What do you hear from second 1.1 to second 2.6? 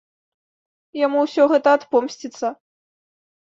ўсё гэта адпомсціцца.